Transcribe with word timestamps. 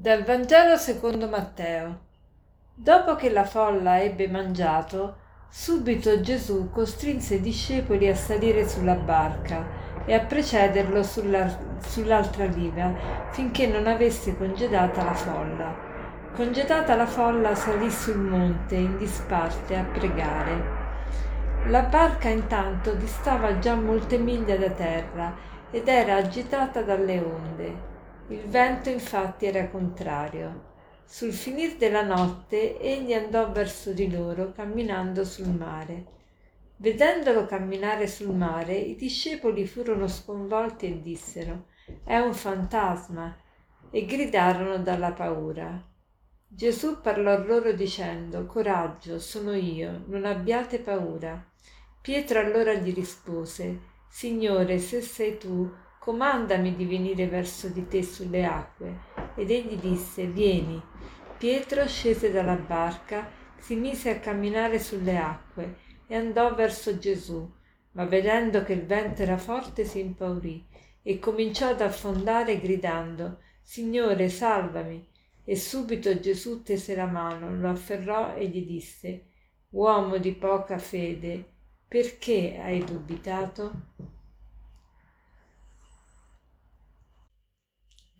Dal 0.00 0.24
Vangelo 0.24 0.78
secondo 0.78 1.28
Matteo. 1.28 1.98
Dopo 2.72 3.16
che 3.16 3.28
la 3.30 3.44
folla 3.44 4.00
ebbe 4.00 4.28
mangiato, 4.28 5.16
subito 5.50 6.22
Gesù 6.22 6.70
costrinse 6.70 7.34
i 7.34 7.40
discepoli 7.42 8.08
a 8.08 8.16
salire 8.16 8.66
sulla 8.66 8.94
barca 8.94 9.62
e 10.06 10.14
a 10.14 10.20
precederlo 10.20 11.02
sulla, 11.02 11.54
sull'altra 11.80 12.46
riva 12.46 12.94
finché 13.32 13.66
non 13.66 13.86
avesse 13.86 14.34
congedata 14.38 15.04
la 15.04 15.12
folla. 15.12 15.76
Congedata 16.34 16.96
la 16.96 17.04
folla 17.04 17.54
salì 17.54 17.90
sul 17.90 18.20
monte 18.20 18.76
in 18.76 18.96
disparte 18.96 19.76
a 19.76 19.84
pregare. 19.84 20.64
La 21.66 21.82
barca 21.82 22.30
intanto 22.30 22.94
distava 22.94 23.58
già 23.58 23.74
molte 23.74 24.16
miglia 24.16 24.56
da 24.56 24.70
terra 24.70 25.36
ed 25.70 25.86
era 25.88 26.14
agitata 26.14 26.80
dalle 26.80 27.18
onde 27.18 27.89
il 28.30 28.46
vento 28.46 28.90
infatti 28.90 29.46
era 29.46 29.68
contrario. 29.68 30.68
Sul 31.04 31.32
finir 31.32 31.76
della 31.76 32.02
notte 32.02 32.78
egli 32.78 33.12
andò 33.12 33.50
verso 33.50 33.92
di 33.92 34.08
loro 34.08 34.52
camminando 34.52 35.24
sul 35.24 35.48
mare. 35.48 36.18
Vedendolo 36.76 37.46
camminare 37.46 38.06
sul 38.06 38.34
mare, 38.34 38.74
i 38.74 38.94
discepoli 38.94 39.66
furono 39.66 40.06
sconvolti 40.06 40.86
e 40.86 41.02
dissero 41.02 41.66
È 42.04 42.16
un 42.18 42.32
fantasma 42.32 43.36
e 43.90 44.04
gridarono 44.04 44.78
dalla 44.78 45.12
paura. 45.12 45.84
Gesù 46.46 47.00
parlò 47.00 47.44
loro 47.44 47.72
dicendo 47.72 48.46
Coraggio, 48.46 49.18
sono 49.18 49.54
io, 49.54 50.04
non 50.06 50.24
abbiate 50.24 50.78
paura. 50.78 51.44
Pietro 52.00 52.38
allora 52.38 52.74
gli 52.74 52.94
rispose 52.94 53.88
Signore, 54.08 54.78
se 54.78 55.00
sei 55.02 55.36
tu, 55.36 55.70
comandami 56.00 56.74
di 56.76 56.86
venire 56.86 57.28
verso 57.28 57.68
di 57.68 57.86
te 57.86 58.02
sulle 58.02 58.46
acque. 58.46 59.00
Ed 59.36 59.50
egli 59.50 59.76
disse, 59.76 60.26
vieni. 60.26 60.82
Pietro 61.36 61.86
scese 61.86 62.32
dalla 62.32 62.56
barca, 62.56 63.30
si 63.58 63.74
mise 63.74 64.08
a 64.08 64.18
camminare 64.18 64.78
sulle 64.78 65.18
acque 65.18 65.76
e 66.06 66.16
andò 66.16 66.54
verso 66.54 66.98
Gesù, 66.98 67.46
ma 67.92 68.06
vedendo 68.06 68.62
che 68.64 68.72
il 68.72 68.86
vento 68.86 69.20
era 69.20 69.36
forte 69.36 69.84
si 69.84 70.00
impaurì 70.00 70.66
e 71.02 71.18
cominciò 71.18 71.68
ad 71.68 71.82
affondare 71.82 72.58
gridando, 72.58 73.40
Signore, 73.60 74.30
salvami. 74.30 75.06
E 75.44 75.56
subito 75.56 76.18
Gesù 76.18 76.62
tese 76.62 76.94
la 76.94 77.06
mano, 77.06 77.54
lo 77.54 77.68
afferrò 77.68 78.34
e 78.34 78.48
gli 78.48 78.64
disse, 78.64 79.26
Uomo 79.70 80.16
di 80.16 80.32
poca 80.32 80.78
fede, 80.78 81.44
perché 81.86 82.58
hai 82.58 82.82
dubitato? 82.84 84.19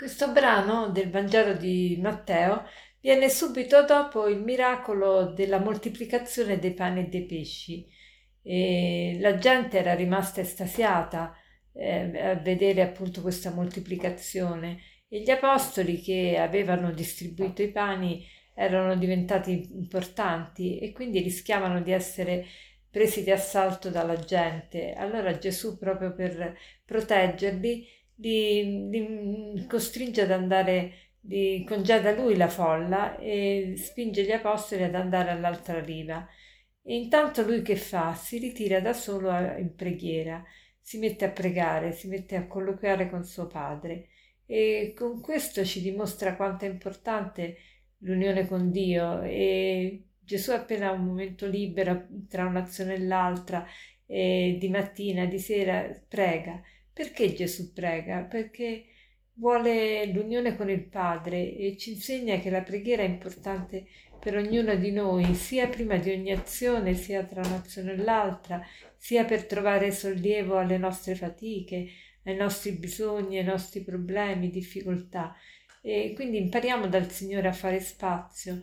Questo 0.01 0.33
brano 0.33 0.89
del 0.89 1.11
Vangelo 1.11 1.53
di 1.53 1.99
Matteo 2.01 2.65
viene 3.03 3.29
subito 3.29 3.85
dopo 3.85 4.29
il 4.29 4.41
miracolo 4.41 5.27
della 5.35 5.59
moltiplicazione 5.59 6.59
dei 6.59 6.73
pani 6.73 7.01
e 7.01 7.09
dei 7.09 7.27
pesci. 7.27 7.87
E 8.43 9.19
la 9.21 9.37
gente 9.37 9.79
era 9.79 9.93
rimasta 9.95 10.41
estasiata 10.41 11.37
eh, 11.75 12.19
a 12.19 12.35
vedere 12.37 12.81
appunto 12.81 13.21
questa 13.21 13.51
moltiplicazione 13.51 14.79
e 15.07 15.21
gli 15.21 15.29
apostoli 15.29 16.01
che 16.01 16.39
avevano 16.39 16.93
distribuito 16.93 17.61
i 17.61 17.71
pani 17.71 18.27
erano 18.55 18.97
diventati 18.97 19.69
importanti 19.73 20.79
e 20.79 20.93
quindi 20.93 21.21
rischiavano 21.21 21.83
di 21.83 21.93
essere 21.93 22.47
presi 22.91 23.23
di 23.23 23.31
assalto 23.33 23.91
dalla 23.91 24.17
gente. 24.17 24.95
Allora 24.95 25.37
Gesù, 25.37 25.77
proprio 25.77 26.15
per 26.15 26.57
proteggerli, 26.87 27.87
li, 28.21 28.89
li 28.91 29.67
costringe 29.67 30.23
ad 30.23 30.31
andare, 30.31 30.93
li 31.23 31.65
congeda 31.65 32.13
lui 32.13 32.37
la 32.37 32.49
folla 32.49 33.19
e 33.19 33.75
spinge 33.77 34.25
gli 34.25 34.33
apostoli 34.33 34.85
ad 34.85 34.95
andare 34.95 35.31
all'altra 35.31 35.81
riva. 35.81 36.27
E 36.83 36.95
intanto 36.97 37.43
lui 37.43 37.63
che 37.63 37.77
fa? 37.77 38.15
Si 38.15 38.39
ritira 38.39 38.81
da 38.81 38.93
solo 38.93 39.31
in 39.59 39.75
preghiera, 39.75 40.43
si 40.81 40.99
mette 40.99 41.25
a 41.27 41.31
pregare, 41.31 41.93
si 41.93 42.09
mette 42.09 42.37
a 42.37 42.47
colloquiare 42.47 43.09
con 43.09 43.25
suo 43.25 43.47
padre 43.47 44.09
e 44.47 44.95
con 44.97 45.21
questo 45.21 45.65
ci 45.65 45.81
dimostra 45.81 46.37
quanto 46.37 46.65
è 46.65 46.69
importante 46.69 47.57
l'unione 47.99 48.47
con 48.49 48.71
Dio 48.71 49.23
e 49.23 50.05
Gesù 50.19 50.53
appena 50.53 50.91
un 50.91 51.05
momento 51.05 51.47
libero 51.47 52.07
tra 52.29 52.47
un'azione 52.47 52.95
e 52.95 53.01
l'altra, 53.01 53.67
e 54.07 54.57
di 54.59 54.69
mattina, 54.69 55.27
di 55.27 55.39
sera, 55.39 55.87
prega 56.09 56.61
perché 57.01 57.33
Gesù 57.33 57.73
prega? 57.73 58.25
Perché 58.25 58.85
vuole 59.37 60.05
l'unione 60.13 60.55
con 60.55 60.69
il 60.69 60.85
Padre 60.85 61.57
e 61.57 61.75
ci 61.79 61.93
insegna 61.93 62.39
che 62.39 62.51
la 62.51 62.61
preghiera 62.61 63.03
è 63.03 63.07
importante 63.07 63.87
per 64.21 64.37
ognuno 64.37 64.75
di 64.75 64.91
noi, 64.91 65.35
sia 65.35 65.67
prima 65.69 65.97
di 65.97 66.11
ogni 66.11 66.31
azione, 66.31 66.93
sia 66.93 67.25
tra 67.25 67.41
un'azione 67.43 67.93
e 67.93 67.97
l'altra, 67.97 68.63
sia 68.99 69.25
per 69.25 69.47
trovare 69.47 69.93
sollievo 69.93 70.59
alle 70.59 70.77
nostre 70.77 71.15
fatiche, 71.15 71.89
ai 72.25 72.37
nostri 72.37 72.73
bisogni, 72.73 73.39
ai 73.39 73.45
nostri 73.45 73.81
problemi, 73.81 74.51
difficoltà. 74.51 75.35
E 75.81 76.13
quindi 76.15 76.37
impariamo 76.37 76.87
dal 76.87 77.11
Signore 77.11 77.49
a 77.49 77.55
fare 77.55 77.81
spazio 77.81 78.63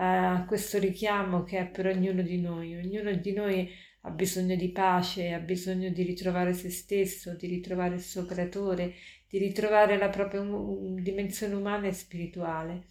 a 0.00 0.44
questo 0.46 0.78
richiamo 0.78 1.42
che 1.42 1.58
è 1.58 1.66
per 1.66 1.86
ognuno 1.86 2.22
di 2.22 2.40
noi. 2.40 2.76
Ognuno 2.76 3.12
di 3.14 3.32
noi 3.32 3.68
ha 4.02 4.10
bisogno 4.10 4.54
di 4.54 4.70
pace, 4.70 5.32
ha 5.32 5.38
bisogno 5.38 5.90
di 5.90 6.02
ritrovare 6.02 6.52
se 6.52 6.70
stesso, 6.70 7.34
di 7.34 7.46
ritrovare 7.46 7.96
il 7.96 8.02
suo 8.02 8.24
creatore, 8.24 8.94
di 9.28 9.38
ritrovare 9.38 9.98
la 9.98 10.08
propria 10.08 10.40
dimensione 10.40 11.54
umana 11.54 11.88
e 11.88 11.92
spirituale. 11.92 12.86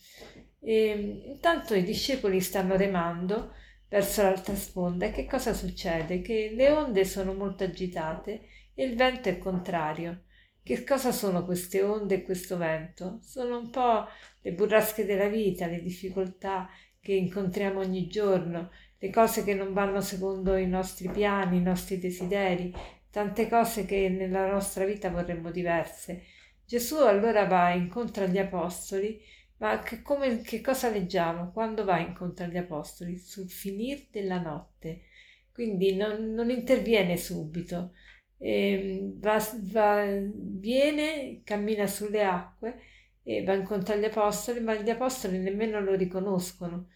E 0.59 1.23
intanto 1.25 1.73
i 1.73 1.84
discepoli 1.84 2.41
stanno 2.41 2.75
remando 2.75 3.53
verso 3.90 4.22
l'altra 4.22 4.56
sponda 4.56 5.06
e 5.06 5.12
che 5.12 5.25
cosa 5.25 5.53
succede? 5.53 6.22
Che 6.22 6.51
le 6.53 6.72
onde 6.72 7.06
sono 7.06 7.34
molto 7.34 7.63
agitate 7.63 8.41
e 8.74 8.84
il 8.84 8.95
vento 8.95 9.29
è 9.29 9.38
contrario. 9.38 10.24
Che 10.62 10.84
cosa 10.84 11.13
sono 11.13 11.45
queste 11.45 11.81
onde 11.81 12.16
e 12.16 12.24
questo 12.24 12.57
vento? 12.57 13.19
Sono 13.24 13.57
un 13.57 13.69
po' 13.69 14.06
le 14.41 14.51
burrasche 14.51 15.06
della 15.06 15.29
vita, 15.29 15.66
le 15.66 15.81
difficoltà 15.81 16.69
che 17.00 17.13
incontriamo 17.13 17.79
ogni 17.79 18.07
giorno, 18.07 18.69
le 18.99 19.09
cose 19.11 19.43
che 19.43 19.53
non 19.53 19.73
vanno 19.73 20.01
secondo 20.01 20.55
i 20.55 20.67
nostri 20.67 21.09
piani, 21.09 21.57
i 21.57 21.61
nostri 21.61 21.99
desideri, 21.99 22.73
tante 23.11 23.47
cose 23.47 23.85
che 23.85 24.09
nella 24.09 24.49
nostra 24.49 24.85
vita 24.85 25.09
vorremmo 25.09 25.51
diverse. 25.51 26.23
Gesù 26.65 26.97
allora 26.97 27.45
va 27.45 27.71
incontro 27.71 28.23
agli 28.23 28.37
apostoli, 28.39 29.21
ma 29.57 29.79
che, 29.79 30.01
come, 30.01 30.41
che 30.41 30.61
cosa 30.61 30.89
leggiamo? 30.89 31.51
Quando 31.51 31.83
va 31.83 31.99
incontro 31.99 32.45
agli 32.45 32.57
apostoli? 32.57 33.17
Sul 33.17 33.49
finir 33.49 34.07
della 34.11 34.39
notte. 34.39 35.01
Quindi 35.51 35.95
non, 35.95 36.33
non 36.33 36.49
interviene 36.49 37.17
subito, 37.17 37.93
e 38.37 39.11
va, 39.15 39.43
va, 39.71 40.05
viene, 40.33 41.41
cammina 41.43 41.87
sulle 41.87 42.23
acque 42.23 42.79
e 43.23 43.43
va 43.43 43.53
incontro 43.53 43.93
agli 43.93 44.05
apostoli, 44.05 44.59
ma 44.59 44.75
gli 44.75 44.89
apostoli 44.89 45.39
nemmeno 45.39 45.79
lo 45.81 45.95
riconoscono 45.95 46.89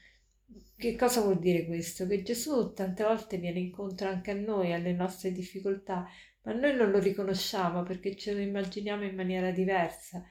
che 0.76 0.96
cosa 0.96 1.22
vuol 1.22 1.40
dire 1.40 1.66
questo? 1.66 2.08
Che 2.08 2.24
Gesù 2.24 2.74
tante 2.74 3.04
volte 3.04 3.38
viene 3.38 3.60
incontro 3.60 4.08
anche 4.08 4.32
a 4.32 4.36
noi, 4.36 4.74
alle 4.74 4.94
nostre 4.94 5.32
difficoltà, 5.32 6.08
ma 6.44 6.54
noi 6.54 6.76
non 6.76 6.90
lo 6.90 7.00
riconosciamo 7.00 7.84
perché 7.84 8.16
ce 8.16 8.34
lo 8.34 8.40
immaginiamo 8.40 9.04
in 9.04 9.16
maniera 9.16 9.52
diversa. 9.52 10.24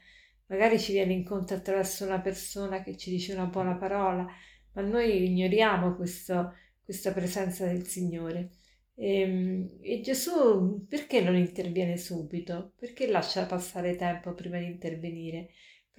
Magari 0.46 0.80
ci 0.80 0.92
viene 0.92 1.12
incontro 1.12 1.56
attraverso 1.56 2.04
una 2.04 2.20
persona 2.20 2.82
che 2.82 2.96
ci 2.96 3.10
dice 3.10 3.32
una 3.34 3.46
buona 3.46 3.76
parola, 3.76 4.26
ma 4.72 4.82
noi 4.82 5.24
ignoriamo 5.24 5.94
questo, 5.94 6.54
questa 6.82 7.12
presenza 7.12 7.66
del 7.66 7.86
Signore. 7.86 8.50
E, 8.96 9.20
ehm, 9.20 9.78
e, 9.80 10.00
Gesù 10.00 10.84
perché 10.88 11.20
non 11.20 11.36
interviene 11.36 11.96
subito? 11.96 12.72
Perché 12.76 13.06
lascia 13.06 13.46
passare 13.46 13.96
tempo 13.96 14.34
prima 14.34 14.58
di 14.58 14.66
intervenire? 14.66 15.50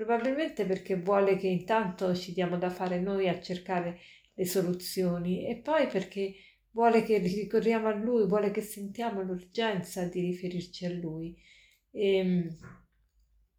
Probabilmente 0.01 0.65
perché 0.65 0.95
vuole 0.95 1.37
che 1.37 1.45
intanto 1.45 2.15
ci 2.15 2.33
diamo 2.33 2.57
da 2.57 2.71
fare 2.71 2.99
noi 2.99 3.29
a 3.29 3.39
cercare 3.39 3.99
le 4.33 4.45
soluzioni 4.47 5.45
e 5.47 5.57
poi 5.57 5.85
perché 5.85 6.33
vuole 6.71 7.03
che 7.03 7.19
ricorriamo 7.19 7.87
a 7.87 7.93
lui, 7.93 8.25
vuole 8.25 8.49
che 8.49 8.61
sentiamo 8.61 9.21
l'urgenza 9.21 10.05
di 10.05 10.21
riferirci 10.21 10.87
a 10.87 10.89
lui 10.89 11.37
e, 11.91 12.15
ehm, 12.15 12.57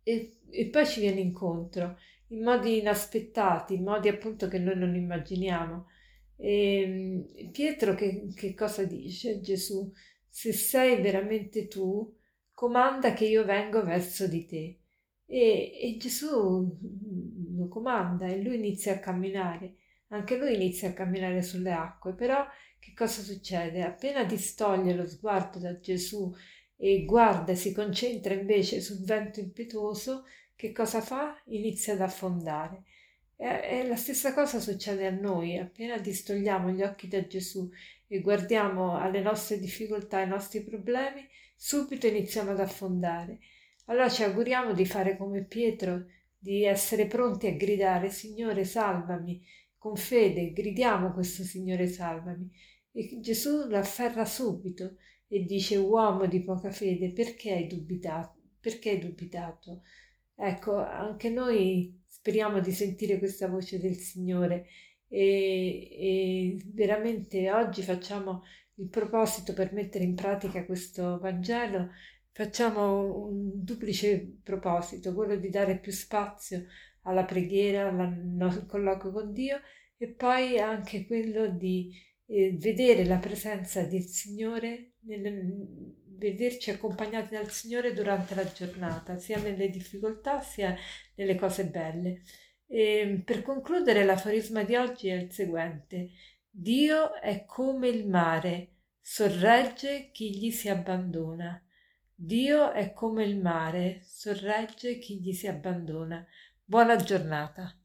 e, 0.02 0.38
e 0.50 0.66
poi 0.66 0.84
ci 0.84 0.98
viene 0.98 1.20
incontro 1.20 1.96
in 2.30 2.42
modi 2.42 2.80
inaspettati, 2.80 3.74
in 3.74 3.84
modi 3.84 4.08
appunto 4.08 4.48
che 4.48 4.58
noi 4.58 4.76
non 4.76 4.96
immaginiamo. 4.96 5.86
E 6.36 6.80
ehm, 7.38 7.50
Pietro 7.52 7.94
che, 7.94 8.32
che 8.34 8.52
cosa 8.54 8.82
dice? 8.84 9.40
Gesù, 9.40 9.92
se 10.28 10.52
sei 10.52 11.00
veramente 11.00 11.68
tu, 11.68 12.12
comanda 12.52 13.12
che 13.12 13.26
io 13.26 13.44
vengo 13.44 13.84
verso 13.84 14.26
di 14.26 14.44
te. 14.44 14.81
E, 15.32 15.72
e 15.80 15.96
Gesù 15.98 16.78
lo 17.56 17.68
comanda 17.68 18.26
e 18.26 18.42
lui 18.42 18.56
inizia 18.56 18.94
a 18.94 18.98
camminare 18.98 19.76
anche 20.12 20.36
lui 20.36 20.54
inizia 20.54 20.90
a 20.90 20.92
camminare 20.92 21.42
sulle 21.42 21.72
acque, 21.72 22.12
però 22.12 22.46
che 22.78 22.92
cosa 22.94 23.22
succede? 23.22 23.82
Appena 23.82 24.24
distoglie 24.24 24.94
lo 24.94 25.06
sguardo 25.06 25.58
da 25.58 25.78
Gesù 25.80 26.32
e 26.76 27.04
guarda, 27.04 27.54
si 27.54 27.72
concentra 27.72 28.34
invece 28.34 28.80
sul 28.80 29.04
vento 29.04 29.40
impetuoso, 29.40 30.24
che 30.54 30.72
cosa 30.72 31.00
fa? 31.00 31.40
Inizia 31.46 31.94
ad 31.94 32.02
affondare. 32.02 32.82
E, 33.36 33.86
la 33.86 33.96
stessa 33.96 34.34
cosa 34.34 34.60
succede 34.60 35.06
a 35.06 35.10
noi, 35.10 35.56
appena 35.56 35.96
distogliamo 35.96 36.70
gli 36.70 36.82
occhi 36.82 37.08
da 37.08 37.26
Gesù 37.26 37.70
e 38.06 38.20
guardiamo 38.20 38.98
alle 38.98 39.22
nostre 39.22 39.58
difficoltà, 39.58 40.18
ai 40.18 40.28
nostri 40.28 40.62
problemi, 40.62 41.26
subito 41.56 42.06
iniziamo 42.06 42.50
ad 42.50 42.60
affondare. 42.60 43.38
Allora 43.92 44.08
ci 44.08 44.22
auguriamo 44.22 44.72
di 44.72 44.86
fare 44.86 45.18
come 45.18 45.44
Pietro, 45.44 46.06
di 46.38 46.64
essere 46.64 47.06
pronti 47.06 47.46
a 47.46 47.52
gridare 47.52 48.08
Signore 48.08 48.64
salvami, 48.64 49.44
con 49.76 49.96
fede 49.96 50.52
gridiamo 50.52 51.12
questo 51.12 51.42
Signore 51.42 51.86
salvami. 51.88 52.50
E 52.90 53.20
Gesù 53.20 53.68
lo 53.68 53.76
afferra 53.76 54.24
subito 54.24 54.96
e 55.28 55.44
dice 55.44 55.76
uomo 55.76 56.24
di 56.24 56.42
poca 56.42 56.70
fede, 56.70 57.12
perché 57.12 57.52
hai 57.52 57.66
dubitato? 57.66 58.40
Perché 58.58 58.92
hai 58.92 58.98
dubitato? 58.98 59.82
Ecco, 60.36 60.74
anche 60.76 61.28
noi 61.28 62.00
speriamo 62.06 62.60
di 62.60 62.72
sentire 62.72 63.18
questa 63.18 63.46
voce 63.46 63.78
del 63.78 63.96
Signore 63.96 64.68
e, 65.06 65.88
e 65.92 66.56
veramente 66.72 67.52
oggi 67.52 67.82
facciamo 67.82 68.42
il 68.76 68.88
proposito 68.88 69.52
per 69.52 69.74
mettere 69.74 70.04
in 70.04 70.14
pratica 70.14 70.64
questo 70.64 71.18
Vangelo, 71.18 71.90
facciamo 72.32 73.26
un 73.26 73.62
duplice 73.62 74.38
proposito, 74.42 75.14
quello 75.14 75.36
di 75.36 75.50
dare 75.50 75.78
più 75.78 75.92
spazio 75.92 76.66
alla 77.02 77.24
preghiera, 77.24 77.88
al 77.88 78.66
colloquio 78.66 79.12
con 79.12 79.32
Dio 79.32 79.60
e 79.96 80.08
poi 80.08 80.58
anche 80.58 81.06
quello 81.06 81.48
di 81.48 81.92
eh, 82.26 82.56
vedere 82.58 83.04
la 83.04 83.18
presenza 83.18 83.84
del 83.84 84.02
Signore, 84.02 84.94
nel, 85.00 86.02
vederci 86.22 86.70
accompagnati 86.70 87.34
dal 87.34 87.50
Signore 87.50 87.92
durante 87.92 88.34
la 88.34 88.50
giornata, 88.50 89.18
sia 89.18 89.38
nelle 89.38 89.68
difficoltà 89.68 90.40
sia 90.40 90.74
nelle 91.16 91.34
cose 91.34 91.66
belle. 91.66 92.22
E 92.66 93.22
per 93.24 93.42
concludere, 93.42 94.04
l'aforisma 94.04 94.62
di 94.62 94.76
oggi 94.76 95.08
è 95.08 95.14
il 95.14 95.30
seguente. 95.30 96.10
Dio 96.48 97.14
è 97.20 97.44
come 97.44 97.88
il 97.88 98.08
mare, 98.08 98.76
sorregge 99.00 100.10
chi 100.12 100.38
gli 100.38 100.50
si 100.50 100.68
abbandona. 100.68 101.62
Dio 102.24 102.70
è 102.70 102.92
come 102.92 103.24
il 103.24 103.36
mare, 103.36 104.02
sorregge 104.04 105.00
chi 105.00 105.20
gli 105.20 105.32
si 105.32 105.48
abbandona. 105.48 106.24
Buona 106.62 106.94
giornata. 106.94 107.76